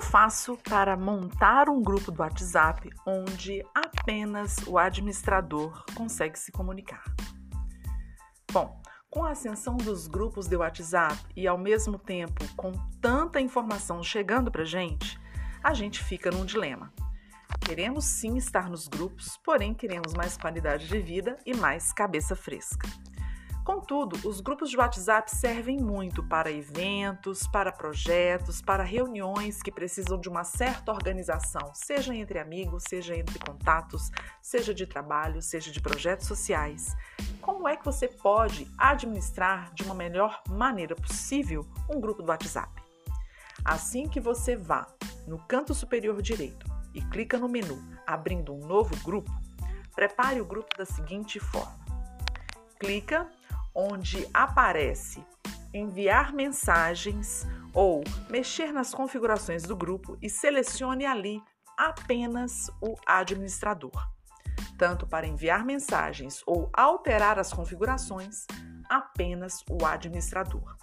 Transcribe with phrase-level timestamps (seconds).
[0.00, 7.04] faço para montar um grupo do WhatsApp onde apenas o administrador consegue se comunicar?
[8.52, 8.80] Bom,
[9.10, 14.50] com a ascensão dos grupos de WhatsApp e ao mesmo tempo com tanta informação chegando
[14.50, 15.18] para gente,
[15.62, 16.92] a gente fica num dilema.
[17.64, 22.88] Queremos sim estar nos grupos, porém queremos mais qualidade de vida e mais cabeça fresca.
[23.68, 30.18] Contudo, os grupos de WhatsApp servem muito para eventos, para projetos, para reuniões que precisam
[30.18, 34.10] de uma certa organização, seja entre amigos, seja entre contatos,
[34.40, 36.96] seja de trabalho, seja de projetos sociais.
[37.42, 42.72] Como é que você pode administrar de uma melhor maneira possível um grupo do WhatsApp?
[43.62, 44.86] Assim que você vá
[45.26, 49.30] no canto superior direito e clica no menu abrindo um novo grupo,
[49.94, 51.78] prepare o grupo da seguinte forma:
[52.80, 53.30] clica
[53.78, 55.24] onde aparece
[55.72, 61.40] enviar mensagens ou mexer nas configurações do grupo e selecione ali
[61.76, 63.92] apenas o administrador.
[64.76, 68.46] Tanto para enviar mensagens ou alterar as configurações,
[68.88, 70.76] apenas o administrador.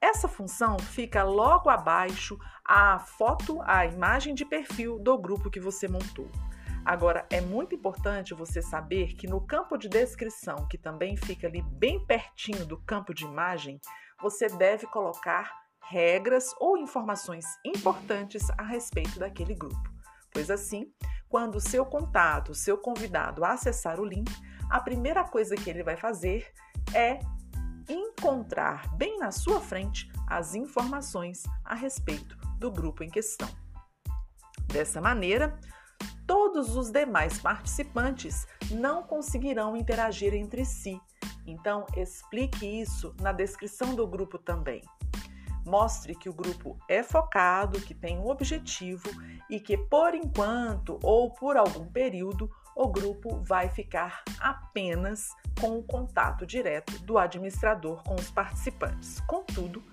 [0.00, 5.86] Essa função fica logo abaixo a foto, a imagem de perfil do grupo que você
[5.86, 6.30] montou.
[6.86, 11.60] Agora, é muito importante você saber que no campo de descrição, que também fica ali
[11.60, 13.80] bem pertinho do campo de imagem,
[14.22, 15.50] você deve colocar
[15.90, 19.92] regras ou informações importantes a respeito daquele grupo.
[20.32, 20.92] Pois assim,
[21.28, 24.30] quando o seu contato, o seu convidado acessar o link,
[24.70, 26.52] a primeira coisa que ele vai fazer
[26.94, 27.18] é
[27.88, 33.48] encontrar bem na sua frente as informações a respeito do grupo em questão.
[34.68, 35.58] Dessa maneira,
[36.56, 40.98] todos os demais participantes não conseguirão interagir entre si.
[41.46, 44.80] Então, explique isso na descrição do grupo também.
[45.66, 49.06] Mostre que o grupo é focado, que tem um objetivo
[49.50, 55.28] e que, por enquanto ou por algum período, o grupo vai ficar apenas
[55.60, 59.20] com o contato direto do administrador com os participantes.
[59.26, 59.84] Contudo,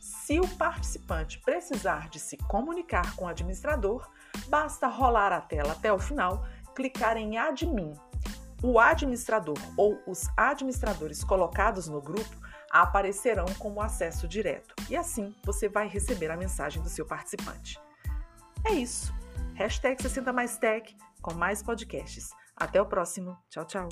[0.00, 4.10] se o participante precisar de se comunicar com o administrador,
[4.48, 7.92] basta rolar a tela até o final, clicar em Admin.
[8.62, 12.34] O administrador ou os administradores colocados no grupo
[12.70, 17.78] aparecerão como acesso direto e assim você vai receber a mensagem do seu participante.
[18.64, 19.12] É isso.
[19.54, 22.30] Hashtag 60 mais Tech com mais podcasts.
[22.56, 23.36] Até o próximo.
[23.50, 23.88] Tchau, tchau.